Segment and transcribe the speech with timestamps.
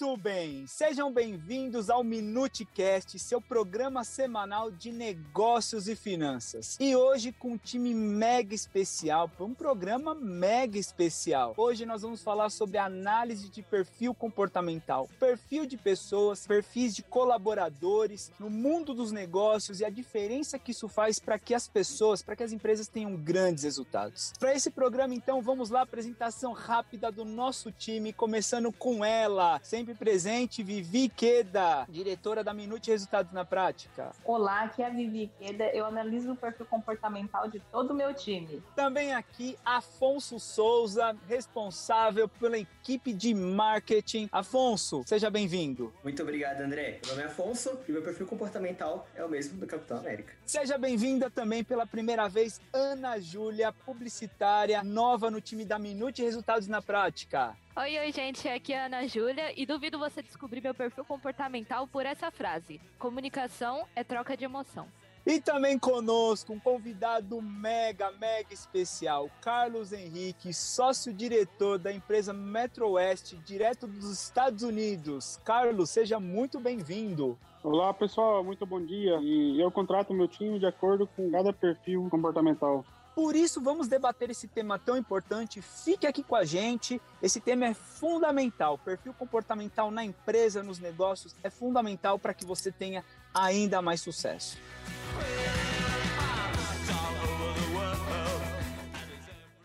[0.00, 6.78] Muito bem, sejam bem-vindos ao Minutecast, seu programa semanal de negócios e finanças.
[6.80, 11.52] E hoje com um time mega especial, um programa mega especial.
[11.54, 18.32] Hoje nós vamos falar sobre análise de perfil comportamental, perfil de pessoas, perfis de colaboradores
[18.40, 22.34] no mundo dos negócios e a diferença que isso faz para que as pessoas, para
[22.34, 24.32] que as empresas tenham grandes resultados.
[24.38, 29.89] Para esse programa, então, vamos lá, apresentação rápida do nosso time, começando com ela, sempre
[29.94, 34.12] presente, Vivi Queda, diretora da Minute Resultados na Prática.
[34.24, 38.14] Olá, aqui é a Vivi Queda, eu analiso o perfil comportamental de todo o meu
[38.14, 38.62] time.
[38.74, 44.28] Também aqui, Afonso Souza, responsável pela equipe de marketing.
[44.32, 45.92] Afonso, seja bem-vindo.
[46.02, 47.00] Muito obrigado, André.
[47.04, 50.34] Meu nome é Afonso e meu perfil comportamental é o mesmo do Capitão América.
[50.44, 56.68] Seja bem-vinda também pela primeira vez, Ana Júlia, publicitária, nova no time da Minute Resultados
[56.68, 57.56] na Prática.
[57.80, 61.86] Oi, oi, gente, aqui é a Ana Júlia e duvido você descobrir meu perfil comportamental
[61.86, 64.86] por essa frase: comunicação é troca de emoção.
[65.26, 73.36] E também conosco um convidado mega, mega especial, Carlos Henrique, sócio-diretor da empresa Metro Oeste,
[73.46, 75.40] direto dos Estados Unidos.
[75.42, 77.38] Carlos, seja muito bem-vindo.
[77.64, 79.18] Olá pessoal, muito bom dia.
[79.22, 82.84] E eu contrato meu time de acordo com cada perfil comportamental.
[83.20, 85.60] Por isso, vamos debater esse tema tão importante.
[85.60, 86.98] Fique aqui com a gente.
[87.20, 88.78] Esse tema é fundamental.
[88.78, 93.04] Perfil comportamental na empresa, nos negócios, é fundamental para que você tenha
[93.34, 94.56] ainda mais sucesso.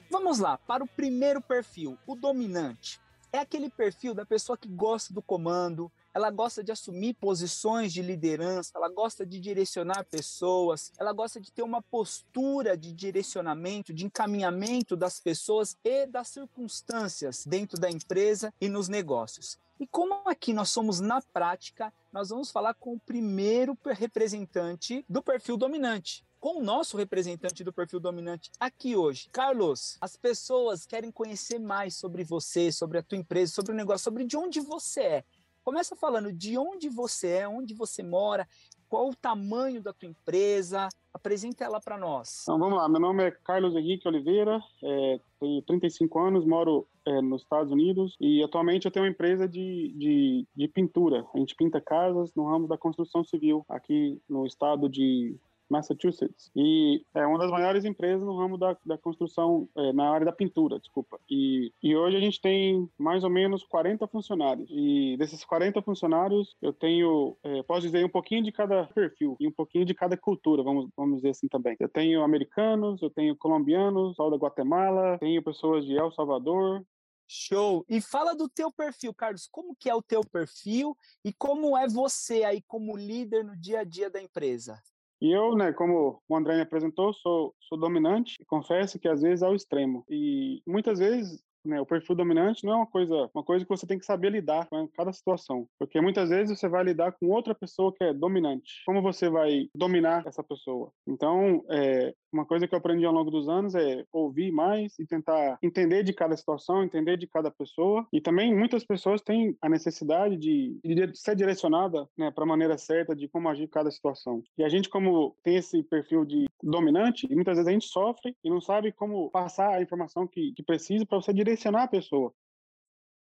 [0.09, 2.99] Vamos lá, para o primeiro perfil, o dominante.
[3.31, 8.01] É aquele perfil da pessoa que gosta do comando, ela gosta de assumir posições de
[8.01, 14.05] liderança, ela gosta de direcionar pessoas, ela gosta de ter uma postura de direcionamento, de
[14.05, 19.59] encaminhamento das pessoas e das circunstâncias dentro da empresa e nos negócios.
[19.77, 25.21] E como aqui nós somos na prática, nós vamos falar com o primeiro representante do
[25.21, 29.27] perfil dominante, com o nosso representante do perfil dominante aqui hoje.
[29.33, 34.05] Carlos, as pessoas querem conhecer mais sobre você, sobre a tua empresa, sobre o negócio,
[34.05, 35.23] sobre de onde você é.
[35.65, 38.47] Começa falando de onde você é, onde você mora,
[38.87, 42.43] qual o tamanho da tua empresa, apresenta ela para nós.
[42.43, 47.19] Então vamos lá, meu nome é Carlos Henrique Oliveira, é, tenho 35 anos, moro é,
[47.19, 51.25] nos Estados Unidos e atualmente eu tenho uma empresa de, de, de pintura.
[51.33, 55.35] A gente pinta casas no ramo da construção civil aqui no estado de
[55.69, 56.51] Massachusetts.
[56.55, 60.31] E é uma das maiores empresas no ramo da, da construção, é, na área da
[60.31, 61.19] pintura, desculpa.
[61.29, 64.69] E, e hoje a gente tem mais ou menos 40 funcionários.
[64.71, 69.47] E desses 40 funcionários, eu tenho, é, posso dizer, um pouquinho de cada perfil e
[69.47, 71.75] um pouquinho de cada cultura, vamos, vamos dizer assim também.
[71.79, 76.85] Eu tenho americanos, eu tenho colombianos, pessoal da Guatemala, tenho pessoas de El Salvador,
[77.27, 77.83] Show!
[77.89, 79.47] E fala do teu perfil, Carlos.
[79.51, 83.79] Como que é o teu perfil e como é você aí como líder no dia
[83.79, 84.79] a dia da empresa?
[85.25, 89.23] E eu, né, como o André me apresentou, sou, sou dominante e confesso que às
[89.23, 90.05] vezes ao extremo.
[90.07, 93.85] E muitas vezes né, o perfil dominante não é uma coisa, uma coisa que você
[93.85, 97.55] tem que saber lidar com cada situação, porque muitas vezes você vai lidar com outra
[97.55, 98.83] pessoa que é dominante.
[98.85, 100.91] Como você vai dominar essa pessoa?
[101.07, 105.05] Então, é, uma coisa que eu aprendi ao longo dos anos é ouvir mais e
[105.05, 108.05] tentar entender de cada situação, entender de cada pessoa.
[108.11, 112.77] E também muitas pessoas têm a necessidade de, de ser direcionada né, para a maneira
[112.77, 114.43] certa de como agir cada situação.
[114.57, 118.49] E a gente, como tem esse perfil de dominante, muitas vezes a gente sofre e
[118.49, 122.33] não sabe como passar a informação que, que precisa para você direcionar a pessoa.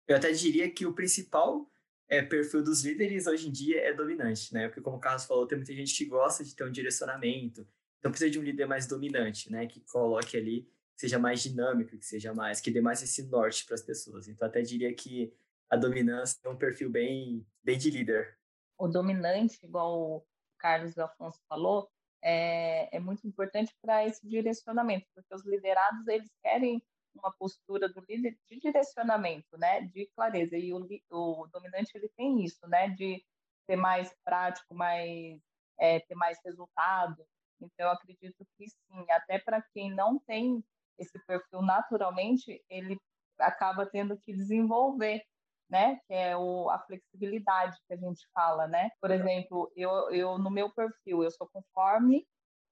[0.07, 1.71] Eu até diria que o principal
[2.09, 4.69] é, perfil dos líderes hoje em dia é dominante, né?
[4.69, 7.67] Porque como o Carlos falou, tem muita gente que gosta de ter um direcionamento,
[7.99, 9.67] então precisa de um líder mais dominante, né?
[9.67, 10.63] Que coloque ali,
[10.95, 14.29] que seja mais dinâmico, que seja mais, que dê mais esse norte para as pessoas.
[14.29, 15.33] Então até diria que
[15.71, 18.39] a dominância é um perfil bem, bem de líder.
[18.79, 20.27] O dominante, igual o
[20.59, 21.89] Carlos Afonso falou,
[22.23, 26.83] é, é muito importante para esse direcionamento, porque os liderados eles querem
[27.15, 30.57] uma postura do líder de direcionamento, né, de clareza.
[30.57, 33.25] E o, o dominante ele tem isso, né, de
[33.67, 35.41] ser mais prático, mais
[35.79, 37.27] é, ter mais resultado,
[37.61, 40.63] então, eu acredito que sim, até para quem não tem
[40.99, 43.01] esse perfil naturalmente, ele
[43.39, 45.23] acaba tendo que desenvolver,
[45.69, 45.99] né?
[46.07, 48.91] Que é o, a flexibilidade que a gente fala, né?
[49.01, 52.27] Por exemplo, eu, eu no meu perfil, eu sou conforme,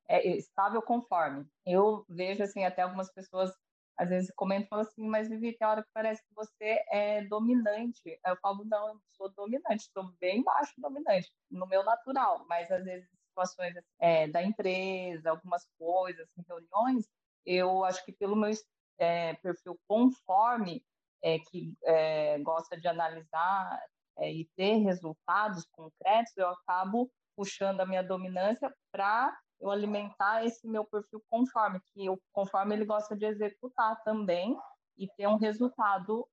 [0.08, 1.46] é, estável conforme.
[1.66, 3.52] Eu vejo, assim, até algumas pessoas
[3.96, 8.18] às vezes comentam assim, mas Vivi, tem hora que parece que você é dominante.
[8.26, 12.70] Eu falo, não, eu não sou dominante, estou bem baixo dominante, no meu natural, mas
[12.70, 17.08] às vezes situações é, da empresa, algumas coisas, em reuniões,
[17.44, 18.50] eu acho que pelo meu
[18.98, 20.84] é, perfil conforme,
[21.22, 23.80] é, que é, gosta de analisar
[24.18, 30.66] é, e ter resultados concretos, eu acabo puxando a minha dominância para eu alimentar esse
[30.66, 34.58] meu perfil conforme, que eu, conforme ele gosta de executar também
[34.98, 36.28] e ter um resultado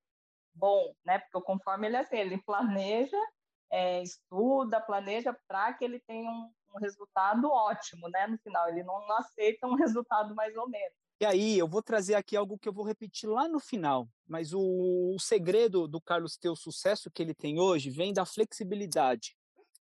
[0.53, 1.19] bom, né?
[1.19, 3.17] Porque o conforme ele é assim, ele planeja,
[3.71, 8.25] é, estuda, planeja para que ele tenha um, um, resultado ótimo, né?
[8.25, 10.97] No final, ele não, não aceita um resultado mais ou menos.
[11.21, 14.53] E aí, eu vou trazer aqui algo que eu vou repetir lá no final, mas
[14.53, 19.37] o, o segredo do Carlos ter o sucesso que ele tem hoje vem da flexibilidade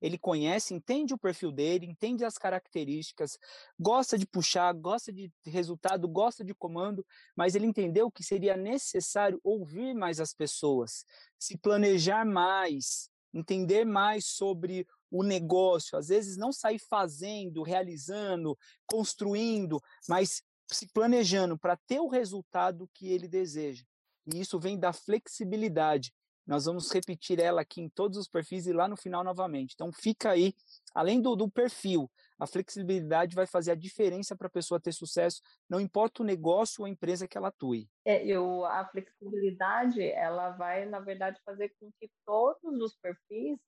[0.03, 3.39] ele conhece, entende o perfil dele, entende as características,
[3.79, 7.07] gosta de puxar, gosta de resultado, gosta de comando,
[7.37, 11.07] mas ele entendeu que seria necessário ouvir mais as pessoas,
[11.39, 19.81] se planejar mais, entender mais sobre o negócio, às vezes não sair fazendo, realizando, construindo,
[20.09, 23.85] mas se planejando para ter o resultado que ele deseja.
[24.27, 26.13] E isso vem da flexibilidade.
[26.47, 29.75] Nós vamos repetir ela aqui em todos os perfis e lá no final novamente.
[29.75, 30.55] Então fica aí,
[30.95, 35.41] além do, do perfil, a flexibilidade vai fazer a diferença para a pessoa ter sucesso,
[35.69, 37.89] não importa o negócio ou a empresa que ela atue.
[38.05, 43.59] É, eu, a flexibilidade, ela vai, na verdade, fazer com que todos os perfis,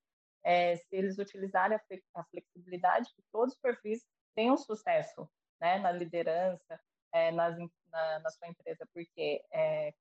[0.42, 1.78] é, se eles utilizarem
[2.14, 4.04] a, flexibilidade, que todos os perfis
[4.34, 5.28] tenham sucesso
[5.60, 6.80] né, na liderança,
[7.12, 7.56] é, nas,
[7.88, 9.94] na, na, sua empresa, porque é,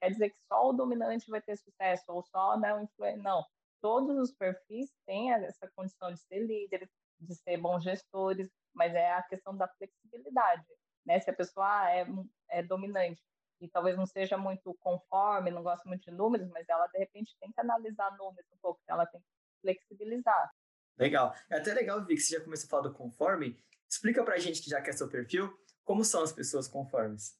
[0.00, 3.22] quer dizer que só o dominante vai ter sucesso, ou só né, o influente.
[3.22, 3.44] Não.
[3.80, 6.88] Todos os perfis têm essa condição de ser líderes,
[7.18, 10.64] de ser bons gestores, mas é a questão da flexibilidade.
[11.04, 11.20] Né?
[11.20, 12.06] Se a pessoa ah, é,
[12.50, 13.22] é dominante
[13.60, 17.36] e talvez não seja muito conforme, não gosta muito de números, mas ela de repente
[17.38, 19.26] tem que analisar números um pouco, ela tem que
[19.60, 20.50] flexibilizar.
[20.98, 21.34] Legal.
[21.50, 23.58] É até legal, Vi, que você já começou a falar do conforme.
[23.88, 25.52] Explica pra gente que já quer seu perfil,
[25.84, 27.38] como são as pessoas conformes?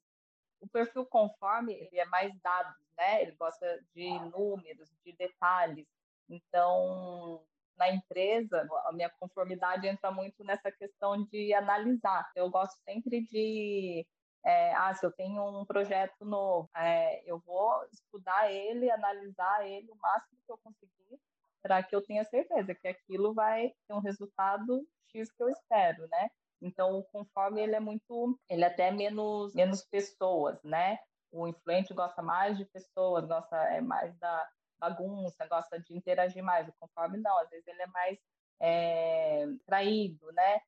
[0.61, 3.23] O perfil conforme, ele é mais dados, né?
[3.23, 5.87] Ele gosta de números, de detalhes.
[6.29, 7.43] Então,
[7.77, 12.31] na empresa, a minha conformidade entra muito nessa questão de analisar.
[12.37, 14.07] Eu gosto sempre de
[14.45, 19.91] é, ah, se eu tenho um projeto novo, é, eu vou estudar ele, analisar ele
[19.91, 21.21] o máximo que eu conseguir,
[21.63, 26.07] para que eu tenha certeza que aquilo vai ter um resultado X que eu espero,
[26.09, 26.31] né?
[26.63, 30.99] Então, o conforme ele é muito, ele é até menos menos pessoas, né?
[31.33, 34.49] O influente gosta mais de pessoas, gosta é mais da
[34.79, 36.69] bagunça, gosta de interagir mais.
[36.69, 38.19] O conforme não, às vezes ele é mais
[38.61, 40.61] é, traído, né?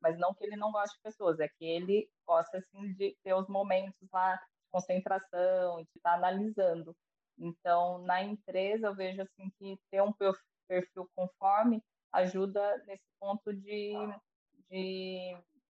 [0.00, 3.34] Mas não que ele não goste de pessoas, é que ele gosta assim de ter
[3.34, 6.96] os momentos lá de concentração, de estar analisando.
[7.38, 10.12] Então, na empresa eu vejo assim que ter um
[10.66, 11.82] perfil conforme
[12.12, 13.92] ajuda nesse ponto de
[14.70, 15.36] de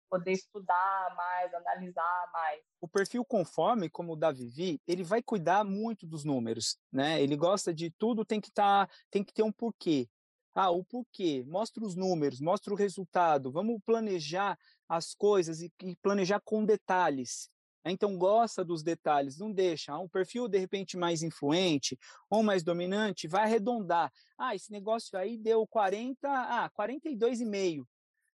[0.09, 2.62] poder estudar mais, analisar mais.
[2.81, 7.21] O perfil conforme, como o da Vivi, ele vai cuidar muito dos números, né?
[7.21, 10.09] Ele gosta de tudo, tem que estar, tá, tem que ter um porquê.
[10.56, 14.57] Ah, o porquê, mostra os números, mostra o resultado, vamos planejar
[14.89, 17.50] as coisas e, e planejar com detalhes.
[17.85, 17.92] Né?
[17.92, 19.94] Então gosta dos detalhes, não deixa.
[19.94, 21.97] Ah, um perfil de repente mais influente
[22.30, 24.12] ou mais dominante vai arredondar.
[24.38, 27.85] Ah, esse negócio aí deu 40, ah, 42,5.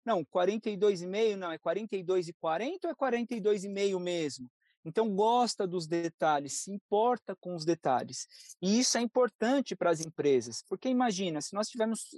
[0.04, 4.50] Não, 42,5 não, é 42 e 40 ou é 42,5 mesmo?
[4.84, 8.26] Então, gosta dos detalhes, se importa com os detalhes.
[8.60, 11.68] E isso é importante para as empresas, porque imagina, se nós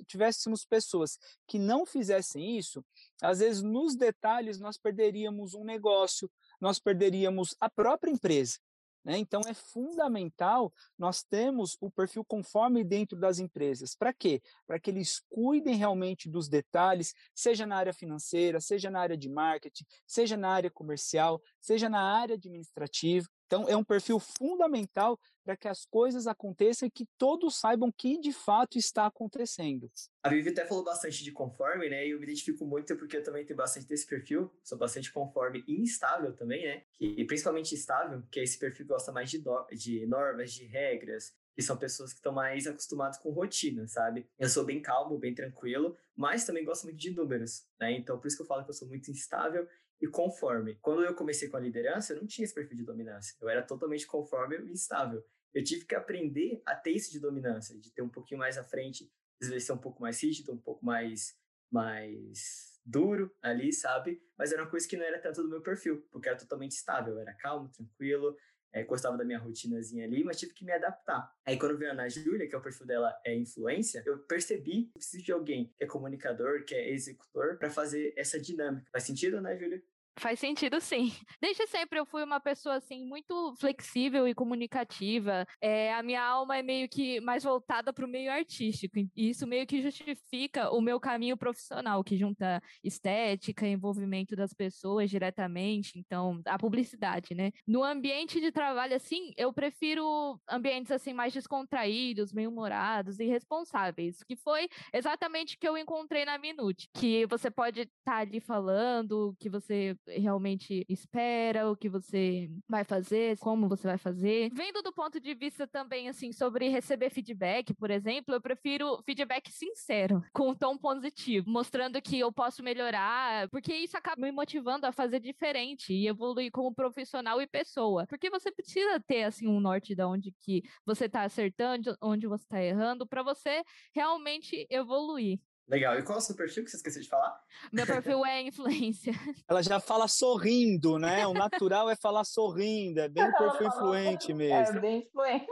[0.07, 2.83] tivéssemos pessoas que não fizessem isso,
[3.21, 6.31] às vezes nos detalhes nós perderíamos um negócio,
[6.61, 8.59] nós perderíamos a própria empresa.
[9.05, 9.19] Né?
[9.19, 13.95] Então, é fundamental nós termos o perfil conforme dentro das empresas.
[13.95, 14.41] Para quê?
[14.67, 19.29] Para que eles cuidem realmente dos detalhes, seja na área financeira, seja na área de
[19.29, 23.29] marketing, seja na área comercial, seja na área administrativa.
[23.55, 28.19] Então, é um perfil fundamental para que as coisas aconteçam e que todos saibam que
[28.19, 29.89] de fato está acontecendo.
[30.25, 32.05] A Vivi até falou bastante de conforme, né?
[32.05, 34.51] E eu me identifico muito porque eu também tenho bastante desse perfil.
[34.65, 36.83] Sou bastante conforme e instável também, né?
[36.99, 39.41] E principalmente estável, que é esse perfil que gosta mais de,
[39.73, 44.27] de normas, de regras, que são pessoas que estão mais acostumadas com rotina, sabe?
[44.37, 47.93] Eu sou bem calmo, bem tranquilo, mas também gosto muito de números, né?
[47.93, 49.69] Então, por isso que eu falo que eu sou muito instável
[50.05, 50.75] e conforme.
[50.83, 53.35] Quando eu comecei com a liderança, eu não tinha esse perfil de dominância.
[53.41, 55.25] Eu era totalmente conforme e instável.
[55.55, 58.63] Eu tive que aprender a ter isso de dominância, de ter um pouquinho mais à
[58.63, 61.35] frente, às vezes ser um pouco mais rígido, um pouco mais,
[61.73, 64.21] mais duro ali, sabe?
[64.37, 67.19] Mas era uma coisa que não era tanto do meu perfil, porque era totalmente estável,
[67.19, 68.37] era calmo, tranquilo,
[68.75, 71.33] é, gostava da minha rotinazinha ali, mas tive que me adaptar.
[71.47, 74.87] Aí quando veio a Ana Júlia, que é o perfil dela é influência, eu percebi
[74.87, 78.87] que preciso de alguém que é comunicador, que é executor, para fazer essa dinâmica.
[78.93, 79.83] Faz sentido, Ana Júlia?
[80.17, 81.13] Faz sentido, sim.
[81.41, 85.47] Desde sempre eu fui uma pessoa, assim, muito flexível e comunicativa.
[85.61, 88.99] É, a minha alma é meio que mais voltada para o meio artístico.
[88.99, 95.11] E isso meio que justifica o meu caminho profissional, que junta estética, envolvimento das pessoas
[95.11, 95.99] diretamente.
[95.99, 97.51] Então, a publicidade, né?
[97.67, 104.23] No ambiente de trabalho, assim, eu prefiro ambientes, assim, mais descontraídos, meio humorados e responsáveis.
[104.23, 106.89] Que foi exatamente o que eu encontrei na Minute.
[106.95, 112.85] Que você pode estar tá ali falando, que você realmente espera, o que você vai
[112.85, 114.51] fazer, como você vai fazer.
[114.55, 119.51] Vendo do ponto de vista também, assim, sobre receber feedback, por exemplo, eu prefiro feedback
[119.51, 124.93] sincero, com tom positivo, mostrando que eu posso melhorar, porque isso acaba me motivando a
[124.93, 128.07] fazer diferente e evoluir como profissional e pessoa.
[128.07, 132.47] Porque você precisa ter, assim, um norte de onde que você tá acertando, onde você
[132.47, 133.63] tá errando, para você
[133.95, 135.39] realmente evoluir.
[135.67, 135.99] Legal.
[135.99, 137.39] E qual é o seu perfil que você esqueceu de falar?
[137.73, 139.13] Meu perfil é influência.
[139.49, 141.27] Ela já fala sorrindo, né?
[141.27, 144.77] O natural é falar sorrindo, é bem perfil influente é mesmo.
[144.77, 145.47] É bem influente.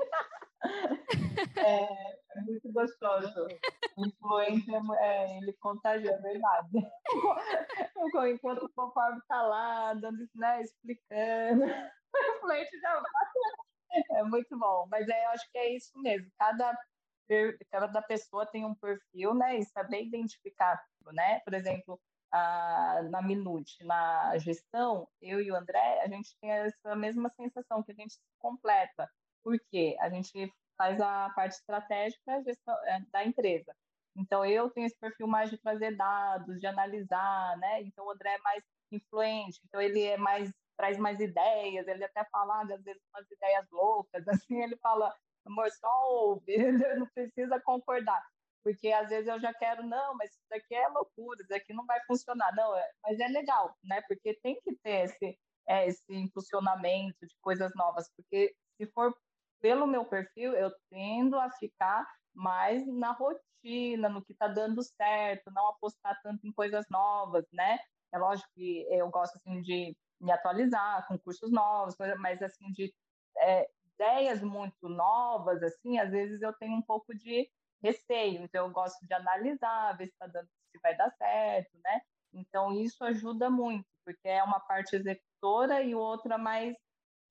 [1.57, 3.49] É, é muito gostoso.
[3.99, 6.69] Influente, é, ele contagia, é verdade.
[8.33, 14.21] Enquanto o conforme está lá, dando, né, explicando, o influente já vai.
[14.21, 14.87] É muito bom.
[14.88, 16.31] Mas é, eu acho que é isso mesmo.
[16.38, 16.73] Cada
[17.71, 21.41] cada pessoa tem um perfil, né, e saber identificar, né?
[21.41, 22.00] Por exemplo,
[22.31, 27.83] a, na Minute, na gestão, eu e o André, a gente tem essa mesma sensação
[27.83, 29.09] que a gente se completa.
[29.45, 29.97] Por quê?
[30.00, 33.75] A gente faz a parte estratégica gestão, é, da empresa.
[34.17, 37.83] Então, eu tenho esse perfil mais de trazer dados, de analisar, né?
[37.83, 42.25] Então, o André é mais influente, então ele é mais traz mais ideias, ele até
[42.25, 45.14] fala, às vezes, umas ideias loucas, assim, ele fala,
[45.46, 46.56] amor, só ouve,
[46.99, 48.22] não precisa concordar.
[48.62, 51.84] Porque às vezes eu já quero, não, mas isso daqui é loucura, isso daqui não
[51.84, 52.54] vai funcionar.
[52.54, 54.00] Não, é, mas é legal, né?
[54.08, 58.08] Porque tem que ter esse, é, esse impulsionamento de coisas novas.
[58.16, 59.16] Porque se for
[59.61, 65.50] pelo meu perfil, eu tendo a ficar mais na rotina, no que está dando certo,
[65.50, 67.78] não apostar tanto em coisas novas, né?
[68.12, 72.92] É lógico que eu gosto assim de me atualizar com cursos novos, mas assim de
[73.38, 73.68] é,
[74.02, 77.49] ideias muito novas, assim, às vezes eu tenho um pouco de
[77.82, 82.00] receio, então eu gosto de analisar, ver se está dando, se vai dar certo, né?
[82.32, 86.75] Então isso ajuda muito, porque é uma parte executora e outra mais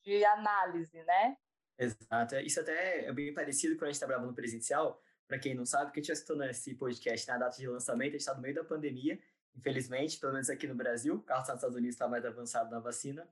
[0.04, 1.36] de análise, né?
[1.78, 2.36] Exato.
[2.38, 5.01] Isso até é bem parecido quando a gente trabalhava no presencial.
[5.28, 8.20] Para quem não sabe, quem estiver escutando esse podcast na data de lançamento, a gente
[8.20, 9.20] está no meio da pandemia,
[9.56, 11.16] infelizmente, pelo menos aqui no Brasil.
[11.16, 13.28] O carro está nos Estados Unidos está mais avançado na vacina,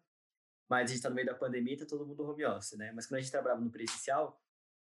[0.69, 2.91] mas a gente está no meio da pandemia e está todo mundo home office, né?
[2.93, 4.39] Mas quando a gente trabalhava no presencial,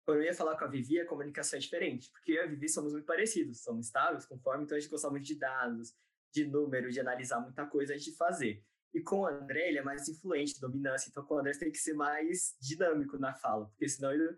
[0.04, 2.47] quando eu ia falar com a Vivi, a comunicação é diferente, porque eu e a
[2.47, 5.94] Vivi somos muito parecidos, somos estáveis, conforme, então a gente gosta muito de dados,
[6.32, 8.64] de número, de analisar muita coisa antes de fazer.
[8.92, 11.78] E com o André, ele é mais influente, dominância, então com o André tem que
[11.78, 14.37] ser mais dinâmico na fala, porque senão ele,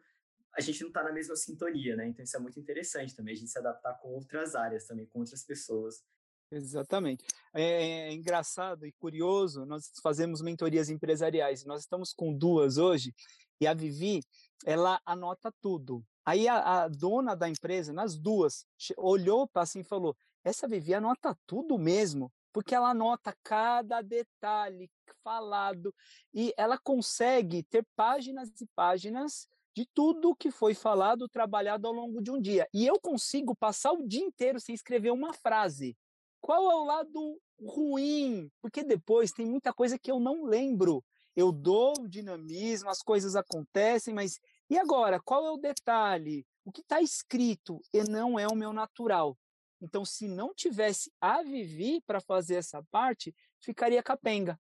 [0.54, 2.08] a gente não está na mesma sintonia, né?
[2.08, 5.20] Então isso é muito interessante também, a gente se adaptar com outras áreas também, com
[5.20, 6.04] outras pessoas.
[6.50, 7.24] Exatamente.
[7.54, 13.14] É, é, engraçado e curioso, nós fazemos mentorias empresariais, nós estamos com duas hoje,
[13.60, 14.20] e a Vivi,
[14.66, 16.04] ela anota tudo.
[16.24, 18.66] Aí a, a dona da empresa, nas duas,
[18.96, 24.90] olhou para assim e falou, essa Vivi anota tudo mesmo, porque ela anota cada detalhe
[25.22, 25.94] falado,
[26.34, 32.20] e ela consegue ter páginas e páginas de tudo que foi falado, trabalhado ao longo
[32.20, 32.66] de um dia.
[32.74, 35.96] E eu consigo passar o dia inteiro sem escrever uma frase.
[36.40, 38.50] Qual é o lado ruim?
[38.60, 41.04] Porque depois tem muita coisa que eu não lembro.
[41.36, 45.20] Eu dou dinamismo, as coisas acontecem, mas e agora?
[45.20, 46.46] Qual é o detalhe?
[46.64, 49.36] O que está escrito e não é o meu natural.
[49.80, 54.58] Então, se não tivesse a Vivi para fazer essa parte, ficaria capenga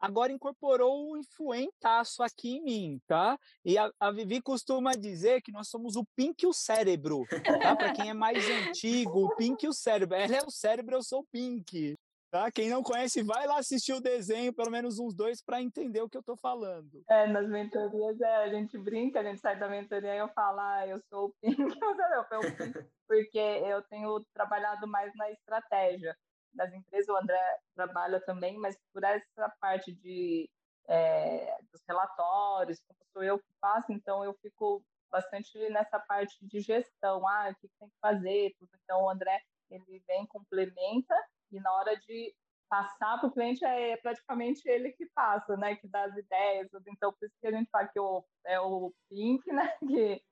[0.00, 3.38] agora incorporou o influentaço aqui em mim, tá?
[3.64, 7.24] E a, a, Vivi costuma dizer que nós somos o Pink e o cérebro,
[7.60, 7.76] tá?
[7.76, 10.16] Para quem é mais antigo, o Pink e o cérebro.
[10.16, 11.94] Ela é o cérebro, eu sou o Pink.
[12.30, 12.48] Tá?
[12.48, 16.08] Quem não conhece, vai lá assistir o desenho, pelo menos uns dois, para entender o
[16.08, 17.02] que eu estou falando.
[17.10, 20.60] É, nas mentorias é, a gente brinca, a gente sai da mentoria e eu falo,
[20.60, 25.28] ah, eu sou o Pink, eu sou o Pink, porque eu tenho trabalhado mais na
[25.32, 26.16] estratégia
[26.52, 30.48] das empresas, o André trabalha também, mas por essa parte de,
[30.88, 36.60] é, dos relatórios, como sou eu que faço, então eu fico bastante nessa parte de
[36.60, 38.70] gestão, ah, o que tem que fazer, tudo.
[38.84, 39.40] Então o André,
[39.70, 41.14] ele vem, complementa,
[41.50, 42.34] e na hora de
[42.68, 47.12] passar para o cliente é praticamente ele que passa, né, que dá as ideias, então
[47.12, 50.22] por isso que a gente fala que o, é o Pink, né, que,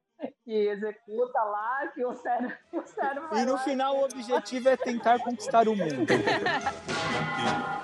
[0.45, 4.77] que executa lá, que o cérebro, o cérebro E no lá, final o objetivo é
[4.77, 6.07] tentar conquistar o mundo.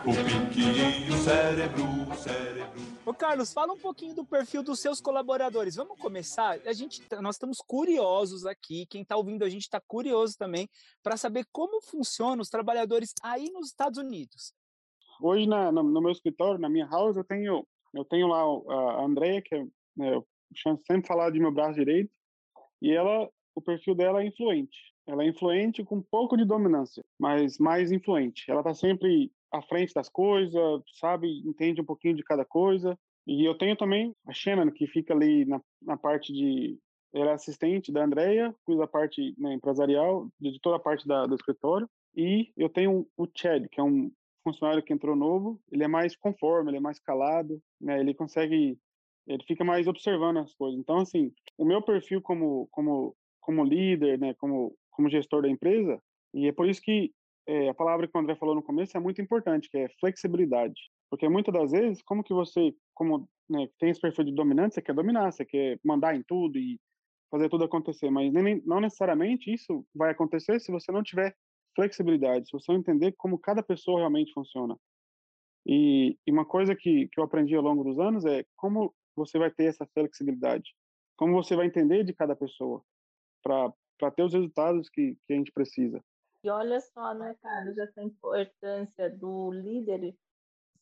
[0.04, 2.82] O pique, o cérebro, o cérebro.
[3.06, 5.76] Ô Carlos, fala um pouquinho do perfil dos seus colaboradores.
[5.76, 6.58] Vamos começar?
[6.66, 10.68] A gente, tá, nós estamos curiosos aqui, quem está ouvindo a gente está curioso também
[11.02, 14.52] para saber como funcionam os trabalhadores aí nos Estados Unidos.
[15.22, 19.04] Hoje na, no, no meu escritório, na minha house, eu tenho eu tenho lá a
[19.04, 19.64] Andrea, que é,
[19.96, 20.26] né, eu
[20.86, 22.10] sempre falar de meu braço direito,
[22.84, 24.92] e ela, o perfil dela é influente.
[25.06, 28.50] Ela é influente com um pouco de dominância, mas mais influente.
[28.50, 32.94] Ela está sempre à frente das coisas, sabe, entende um pouquinho de cada coisa.
[33.26, 36.78] E eu tenho também a Shannon, que fica ali na, na parte de.
[37.14, 41.24] Ela é assistente da Andrea, cuida da parte né, empresarial, de toda a parte da,
[41.24, 41.88] do escritório.
[42.14, 44.10] E eu tenho o Chad, que é um
[44.42, 45.58] funcionário que entrou novo.
[45.72, 47.98] Ele é mais conforme, ele é mais calado, né?
[47.98, 48.78] Ele consegue.
[49.26, 50.78] Ele fica mais observando as coisas.
[50.78, 56.00] Então, assim, o meu perfil como, como, como líder, né, como, como gestor da empresa,
[56.32, 57.12] e é por isso que
[57.46, 60.74] é, a palavra que o André falou no começo é muito importante, que é flexibilidade.
[61.10, 64.82] Porque muitas das vezes, como que você, como né, tem esse perfil de dominante, você
[64.82, 66.80] quer dominar, você quer mandar em tudo e
[67.30, 71.34] fazer tudo acontecer, mas nem, não necessariamente isso vai acontecer se você não tiver
[71.74, 74.76] flexibilidade, se você não entender como cada pessoa realmente funciona.
[75.66, 79.38] E, e uma coisa que, que eu aprendi ao longo dos anos é como você
[79.38, 80.74] vai ter essa flexibilidade,
[81.16, 82.82] como você vai entender de cada pessoa
[83.42, 86.02] para ter os resultados que, que a gente precisa.
[86.42, 90.14] E olha só, né, Carlos, essa importância do líder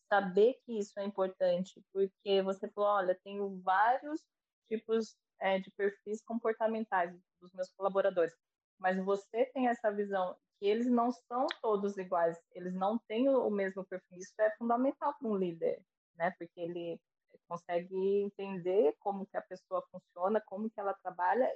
[0.08, 4.20] saber que isso é importante, porque você falou, olha, tenho vários
[4.68, 8.34] tipos é, de perfis comportamentais dos meus colaboradores,
[8.78, 13.50] mas você tem essa visão que eles não são todos iguais, eles não têm o
[13.50, 14.18] mesmo perfil.
[14.18, 15.82] Isso é fundamental para um líder,
[16.16, 16.32] né?
[16.38, 17.00] Porque ele
[17.48, 21.50] consegue entender como que a pessoa funciona, como que ela trabalha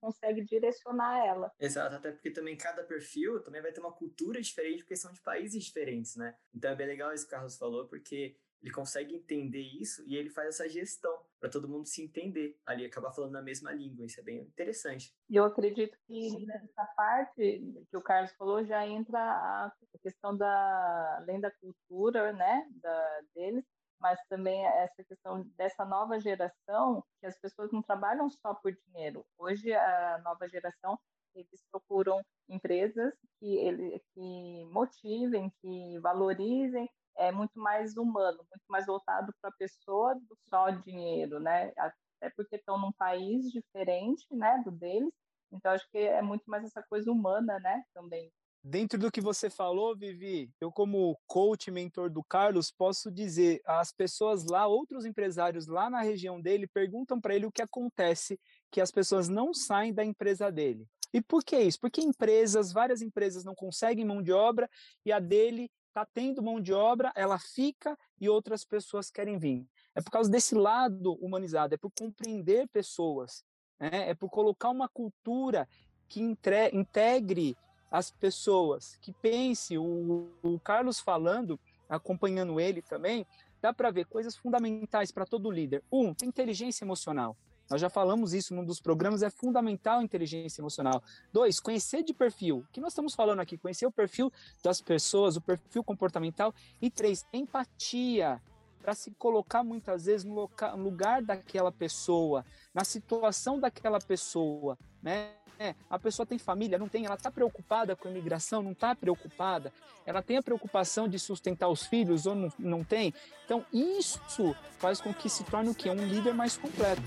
[0.00, 1.52] consegue direcionar ela.
[1.60, 5.20] Exato, até porque também cada perfil também vai ter uma cultura diferente, porque são de
[5.20, 6.34] países diferentes, né?
[6.54, 10.16] Então é bem legal isso que o Carlos falou, porque ele consegue entender isso e
[10.16, 14.04] ele faz essa gestão para todo mundo se entender ali, acabar falando na mesma língua.
[14.04, 15.14] Isso é bem interessante.
[15.28, 21.16] E eu acredito que nessa parte que o Carlos falou já entra a questão da
[21.18, 23.64] além da cultura, né, da deles,
[24.00, 29.24] mas também essa questão dessa nova geração, que as pessoas não trabalham só por dinheiro.
[29.38, 30.98] Hoje, a nova geração,
[31.34, 38.86] eles procuram empresas que, ele, que motivem, que valorizem, é muito mais humano, muito mais
[38.86, 41.72] voltado para a pessoa do só dinheiro, né?
[41.76, 45.12] Até porque estão num país diferente, né, do deles,
[45.52, 48.30] então acho que é muito mais essa coisa humana, né, também.
[48.62, 53.90] Dentro do que você falou, Vivi, eu como coach, mentor do Carlos, posso dizer, as
[53.90, 58.38] pessoas lá, outros empresários lá na região dele, perguntam para ele o que acontece
[58.70, 60.86] que as pessoas não saem da empresa dele.
[61.10, 61.80] E por que isso?
[61.80, 64.68] Porque empresas, várias empresas não conseguem mão de obra
[65.06, 69.66] e a dele está tendo mão de obra, ela fica e outras pessoas querem vir.
[69.94, 73.42] É por causa desse lado humanizado, é por compreender pessoas,
[73.78, 74.10] né?
[74.10, 75.66] é por colocar uma cultura
[76.08, 77.56] que integre
[77.90, 83.26] as pessoas, que pense, o, o Carlos falando, acompanhando ele também,
[83.60, 85.82] dá para ver coisas fundamentais para todo líder.
[85.90, 87.36] Um, inteligência emocional.
[87.68, 91.02] Nós já falamos isso num dos programas, é fundamental a inteligência emocional.
[91.32, 92.58] Dois, conhecer de perfil.
[92.58, 93.56] O que nós estamos falando aqui?
[93.56, 96.52] Conhecer o perfil das pessoas, o perfil comportamental.
[96.82, 98.42] E três, empatia.
[98.82, 105.34] Para se colocar muitas vezes no lugar daquela pessoa, na situação daquela pessoa, né?
[105.62, 108.94] É, a pessoa tem família, não tem, ela está preocupada com a imigração, não está
[108.94, 109.70] preocupada,
[110.06, 113.12] ela tem a preocupação de sustentar os filhos ou não, não tem.
[113.44, 115.90] Então, isso faz com que se torne o quê?
[115.90, 117.02] Um líder mais completo.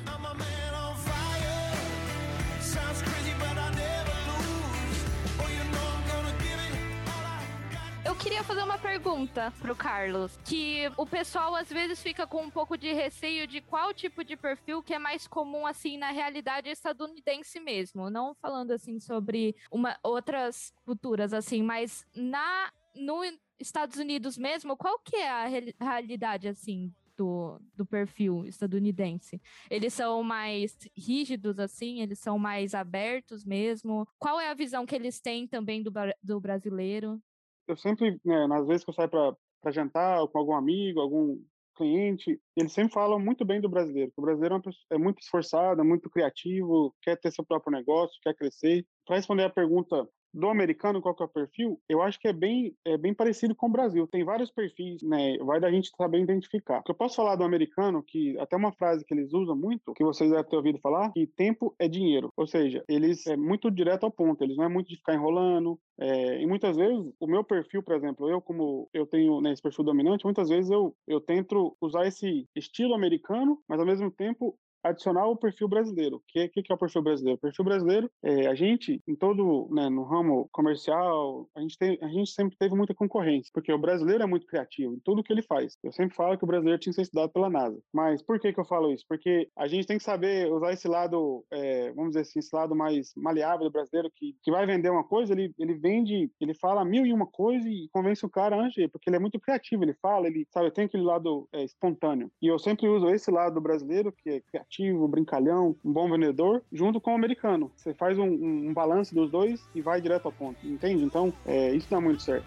[8.23, 12.77] Queria fazer uma pergunta pro Carlos, que o pessoal às vezes fica com um pouco
[12.77, 17.59] de receio de qual tipo de perfil que é mais comum assim na realidade estadunidense
[17.59, 23.23] mesmo, não falando assim sobre uma outras culturas assim, mas na no
[23.59, 25.47] Estados Unidos mesmo, qual que é a
[25.81, 29.41] realidade assim do, do perfil estadunidense?
[29.69, 31.99] Eles são mais rígidos, assim?
[32.01, 34.07] Eles são mais abertos mesmo?
[34.17, 37.21] Qual é a visão que eles têm também do, do brasileiro?
[37.67, 41.39] Eu sempre, né, nas vezes que eu saio para jantar com algum amigo, algum
[41.76, 45.82] cliente, eles sempre falam muito bem do brasileiro, o brasileiro é, pessoa, é muito esforçado,
[45.82, 48.86] é muito criativo, quer ter seu próprio negócio, quer crescer.
[49.06, 52.34] Para responder a pergunta do americano, qual que é o perfil, eu acho que é
[52.34, 54.08] bem, é bem parecido com o Brasil.
[54.08, 55.38] Tem vários perfis, né?
[55.39, 56.80] Vai da gente saber identificar.
[56.80, 59.93] O que eu posso falar do americano, que até uma frase que eles usam muito,
[59.93, 62.32] que vocês devem ter ouvido falar, que tempo é dinheiro.
[62.36, 65.80] Ou seja, eles é muito direto ao ponto, eles não é muito de ficar enrolando.
[66.00, 69.62] É, e muitas vezes, o meu perfil, por exemplo, eu como eu tenho né, esse
[69.62, 74.58] perfil dominante, muitas vezes eu, eu tento usar esse estilo americano, mas ao mesmo tempo
[74.84, 76.17] adicionar o perfil brasileiro.
[76.17, 77.38] O que, que, que, é o perfil brasileiro?
[77.38, 81.98] O perfil brasileiro, é, a gente, em todo, né, no ramo comercial, a gente, tem,
[82.02, 85.32] a gente sempre teve muita concorrência, porque o brasileiro é muito criativo em tudo que
[85.32, 85.78] ele faz.
[85.84, 87.80] Eu sempre falo que o brasileiro tinha que ser estudado pela NASA.
[87.93, 89.06] Mas por que, que eu falo isso?
[89.08, 92.76] Porque a gente tem que saber usar esse lado, é, vamos dizer assim, esse lado
[92.76, 96.84] mais maleável do brasileiro, que, que vai vender uma coisa, ele, ele vende, ele fala
[96.84, 99.93] mil e uma coisa e convence o cara antes, porque ele é muito criativo, ele
[99.96, 102.32] fala, ele, sabe, tem aquele lado é, espontâneo.
[102.41, 104.72] E eu sempre uso esse lado do brasileiro, que é criativo,
[105.07, 107.71] brincalhão, um bom vendedor, junto com o americano.
[107.75, 111.03] Você faz um, um, um balanço dos dois e vai direto ao ponto, entende?
[111.03, 112.45] Então, é, isso dá muito certo.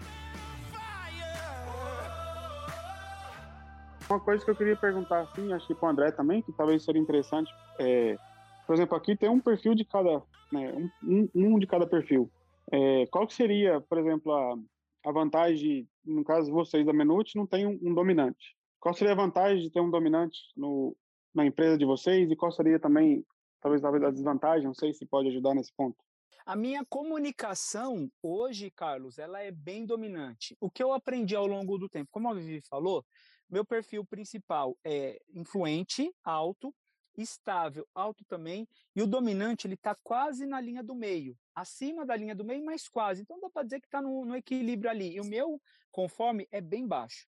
[4.09, 6.83] Uma coisa que eu queria perguntar, assim, acho que para o André também, que talvez
[6.83, 8.17] seria interessante, é,
[8.65, 12.29] por exemplo, aqui tem um perfil de cada, né, um, um, de cada perfil.
[12.71, 14.55] É, qual que seria, por exemplo, a,
[15.05, 18.55] a vantagem, no caso vocês da Menute, não tem um, um, dominante.
[18.79, 20.95] Qual seria a vantagem de ter um dominante no,
[21.37, 23.23] na empresa de vocês e qual seria também,
[23.61, 24.65] talvez, talvez a desvantagem?
[24.65, 25.95] Não sei se pode ajudar nesse ponto.
[26.43, 30.57] A minha comunicação hoje, Carlos, ela é bem dominante.
[30.59, 33.05] O que eu aprendi ao longo do tempo, como a Vivi falou,
[33.49, 36.73] meu perfil principal é influente, alto,
[37.17, 42.15] estável, alto também, e o dominante ele está quase na linha do meio, acima da
[42.15, 43.21] linha do meio, mas quase.
[43.21, 45.15] Então dá para dizer que está no, no, equilíbrio ali.
[45.15, 47.27] E o meu conforme é bem baixo.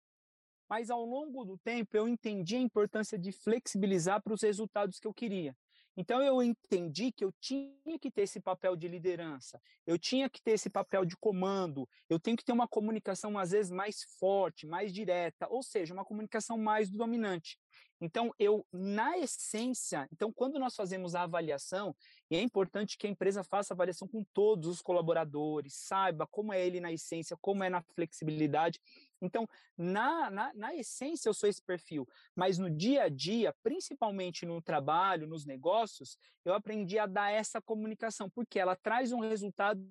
[0.69, 5.08] Mas ao longo do tempo eu entendi a importância de flexibilizar para os resultados que
[5.08, 5.56] eu queria.
[5.97, 10.39] Então eu entendi que eu tinha que ter esse papel de liderança, eu tinha que
[10.39, 14.67] ter esse papel de comando, eu tenho que ter uma comunicação às vezes mais forte,
[14.67, 17.58] mais direta, ou seja, uma comunicação mais dominante.
[17.99, 21.95] Então, eu, na essência, então, quando nós fazemos a avaliação,
[22.30, 26.53] e é importante que a empresa faça a avaliação com todos os colaboradores, saiba como
[26.53, 28.80] é ele na essência, como é na flexibilidade.
[29.21, 34.45] Então, na, na, na essência, eu sou esse perfil, mas no dia a dia, principalmente
[34.45, 39.82] no trabalho, nos negócios, eu aprendi a dar essa comunicação, porque ela traz um resultado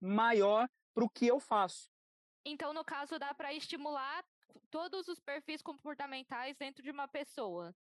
[0.00, 1.90] maior para o que eu faço.
[2.44, 4.24] Então, no caso, dá para estimular
[4.70, 7.74] todos os perfis comportamentais dentro de uma pessoa.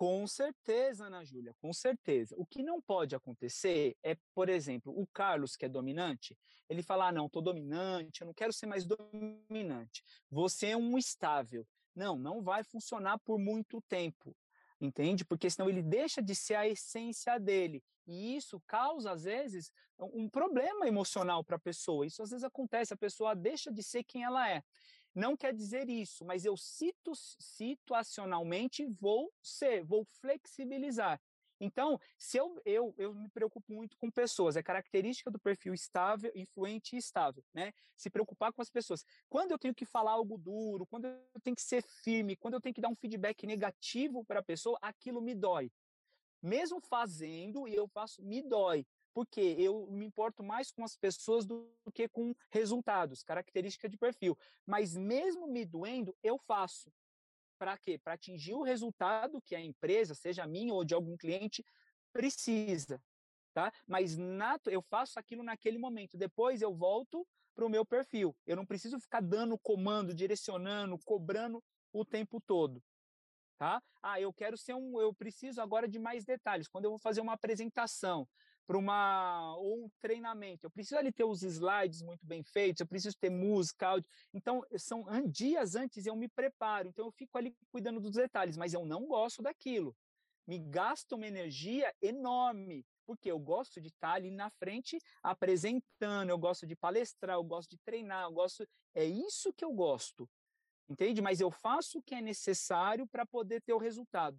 [0.00, 2.34] Com certeza, Ana Júlia, com certeza.
[2.38, 6.34] O que não pode acontecer é, por exemplo, o Carlos, que é dominante,
[6.70, 10.02] ele fala: ah, não, estou dominante, eu não quero ser mais dominante.
[10.30, 11.68] Você é um estável.
[11.94, 14.34] Não, não vai funcionar por muito tempo,
[14.80, 15.22] entende?
[15.22, 17.84] Porque senão ele deixa de ser a essência dele.
[18.06, 22.06] E isso causa, às vezes, um problema emocional para a pessoa.
[22.06, 24.64] Isso às vezes acontece, a pessoa deixa de ser quem ela é.
[25.14, 31.20] Não quer dizer isso, mas eu cito, situacionalmente vou ser, vou flexibilizar.
[31.60, 36.32] Então, se eu, eu, eu me preocupo muito com pessoas, é característica do perfil estável,
[36.34, 37.72] influente e estável, né?
[37.94, 39.04] Se preocupar com as pessoas.
[39.28, 42.60] Quando eu tenho que falar algo duro, quando eu tenho que ser firme, quando eu
[42.60, 45.70] tenho que dar um feedback negativo para a pessoa, aquilo me dói.
[46.42, 51.46] Mesmo fazendo, e eu faço, me dói porque eu me importo mais com as pessoas
[51.46, 54.38] do que com resultados, característica de perfil.
[54.66, 56.92] Mas mesmo me doendo, eu faço.
[57.58, 57.98] Para quê?
[57.98, 61.64] Para atingir o resultado que a empresa, seja minha ou de algum cliente,
[62.12, 63.02] precisa.
[63.52, 63.72] Tá?
[63.86, 66.16] Mas nato, eu faço aquilo naquele momento.
[66.16, 68.34] Depois eu volto para o meu perfil.
[68.46, 72.82] Eu não preciso ficar dando comando, direcionando, cobrando o tempo todo.
[73.58, 73.82] Tá?
[74.02, 76.68] Ah, eu quero ser um, eu preciso agora de mais detalhes.
[76.68, 78.26] Quando eu vou fazer uma apresentação,
[78.66, 80.66] para uma ou um treinamento.
[80.66, 84.08] Eu preciso ali ter os slides muito bem feitos, eu preciso ter música, áudio.
[84.32, 86.88] Então, são dias antes eu me preparo.
[86.88, 89.96] Então, eu fico ali cuidando dos detalhes, mas eu não gosto daquilo.
[90.46, 96.38] Me gasta uma energia enorme, porque eu gosto de estar ali na frente apresentando, eu
[96.38, 98.66] gosto de palestrar, eu gosto de treinar, eu gosto.
[98.94, 100.28] É isso que eu gosto.
[100.88, 101.22] Entende?
[101.22, 104.36] Mas eu faço o que é necessário para poder ter o resultado.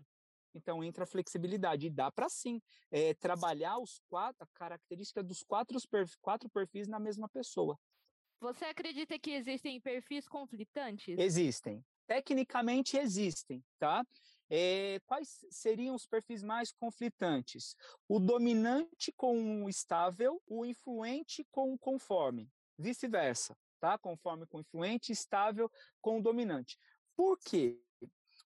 [0.53, 2.61] Então entra a flexibilidade e dá para sim
[2.91, 7.79] é, trabalhar os quatro, a característica dos quatro, perfis, quatro perfis na mesma pessoa.
[8.39, 11.17] Você acredita que existem perfis conflitantes?
[11.17, 11.85] Existem.
[12.07, 14.05] Tecnicamente existem, tá?
[14.49, 17.75] É, quais seriam os perfis mais conflitantes?
[18.07, 23.97] O dominante com o estável, o influente com o conforme, vice-versa, tá?
[23.97, 26.77] Conforme com o influente, estável com o dominante.
[27.15, 27.79] Por quê?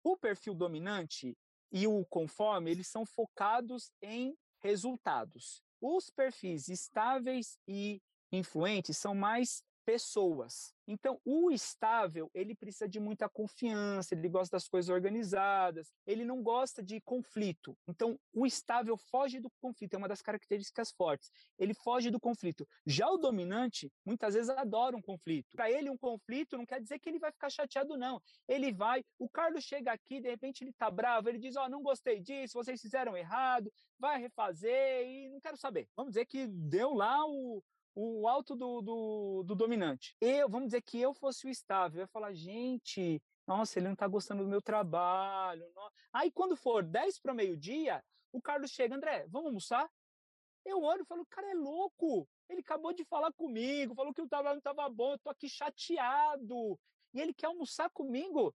[0.03, 1.37] O perfil dominante,
[1.73, 5.63] e o conforme, eles são focados em resultados.
[5.81, 10.75] Os perfis estáveis e influentes são mais pessoas.
[10.87, 16.43] Então, o estável, ele precisa de muita confiança, ele gosta das coisas organizadas, ele não
[16.43, 17.77] gosta de conflito.
[17.89, 21.31] Então, o estável foge do conflito, é uma das características fortes.
[21.59, 22.67] Ele foge do conflito.
[22.85, 25.49] Já o dominante, muitas vezes adora um conflito.
[25.55, 28.21] Para ele, um conflito não quer dizer que ele vai ficar chateado, não.
[28.49, 31.69] Ele vai, o Carlos chega aqui, de repente ele tá bravo, ele diz: Ó, oh,
[31.69, 35.89] não gostei disso, vocês fizeram errado, vai refazer e não quero saber.
[35.97, 37.63] Vamos dizer que deu lá o,
[37.95, 40.17] o alto do, do, do, dominante.
[40.21, 43.95] Eu, vamos dizer que eu fosse o estável, eu ia falar, gente, nossa, ele não
[43.95, 45.65] está gostando do meu trabalho.
[46.13, 48.03] Aí quando for 10 para meio-dia,
[48.33, 49.91] o Carlos chega, André, vamos almoçar?
[50.65, 52.29] Eu olho e falo, cara, é louco.
[52.49, 55.49] Ele acabou de falar comigo, falou que o trabalho não estava bom, eu tô aqui
[55.49, 56.79] chateado.
[57.13, 58.55] E ele quer almoçar comigo?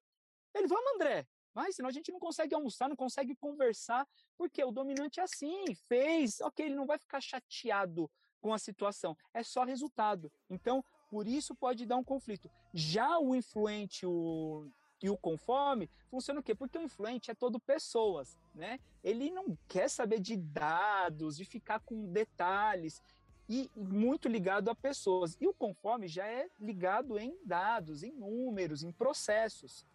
[0.53, 4.71] Ele, vamos, André, mas senão a gente não consegue almoçar, não consegue conversar, porque o
[4.71, 8.09] dominante é assim, fez, ok, ele não vai ficar chateado
[8.47, 9.17] com a situação.
[9.33, 10.31] É só resultado.
[10.49, 12.49] Então, por isso pode dar um conflito.
[12.73, 14.69] Já o influente o,
[15.03, 16.55] e o conforme funciona o quê?
[16.55, 18.79] Porque o influente é todo pessoas, né?
[19.03, 23.01] Ele não quer saber de dados, de ficar com detalhes
[23.49, 25.35] e muito ligado a pessoas.
[25.41, 29.85] E o conforme já é ligado em dados, em números, em processos.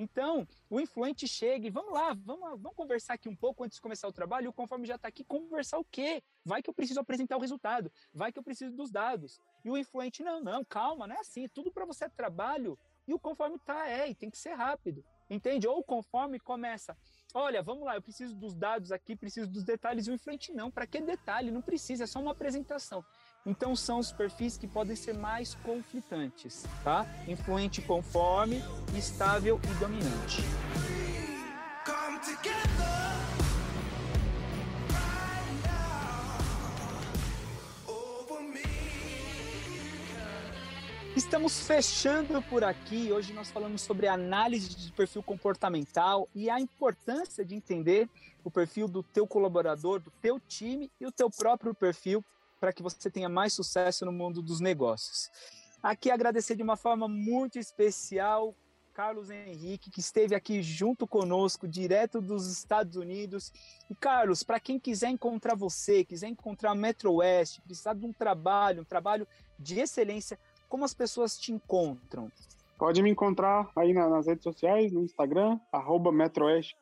[0.00, 3.82] Então, o influente chega e vamos lá, vamos, vamos conversar aqui um pouco antes de
[3.82, 4.48] começar o trabalho.
[4.48, 6.22] O conforme já está aqui, conversar o quê?
[6.44, 9.40] Vai que eu preciso apresentar o resultado, vai que eu preciso dos dados.
[9.64, 12.78] E o influente, não, não, calma, não é assim, é tudo para você é trabalho.
[13.08, 15.04] E o conforme tá, é, e tem que ser rápido.
[15.28, 15.66] Entende?
[15.66, 16.96] Ou o conforme começa,
[17.34, 20.70] olha, vamos lá, eu preciso dos dados aqui, preciso dos detalhes, e o influente não,
[20.70, 21.50] para que detalhe?
[21.50, 23.04] Não precisa, é só uma apresentação.
[23.48, 27.06] Então são os perfis que podem ser mais conflitantes, tá?
[27.26, 28.62] Influente conforme,
[28.94, 30.42] estável e dominante.
[41.16, 43.10] Estamos fechando por aqui.
[43.10, 48.10] Hoje nós falamos sobre análise de perfil comportamental e a importância de entender
[48.44, 52.22] o perfil do teu colaborador, do teu time e o teu próprio perfil
[52.58, 55.30] para que você tenha mais sucesso no mundo dos negócios.
[55.82, 58.54] Aqui agradecer de uma forma muito especial
[58.98, 63.52] Carlos Henrique, que esteve aqui junto conosco, direto dos Estados Unidos.
[63.88, 68.82] E Carlos, para quem quiser encontrar você, quiser encontrar Metro Oeste, precisar de um trabalho,
[68.82, 69.24] um trabalho
[69.56, 70.36] de excelência,
[70.68, 72.28] como as pessoas te encontram?
[72.76, 76.10] Pode me encontrar aí nas redes sociais, no Instagram, arroba